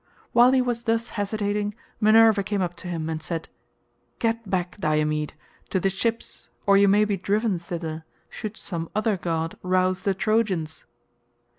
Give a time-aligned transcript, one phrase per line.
[0.31, 3.49] While he was thus hesitating Minerva came up to him and said,
[4.17, 5.35] "Get back, Diomed,
[5.69, 10.15] to the ships or you may be driven thither, should some other god rouse the
[10.15, 10.85] Trojans."